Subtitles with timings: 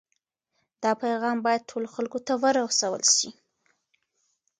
[0.83, 3.29] دا پیغام باید ټولو خلکو ته ورسول سي.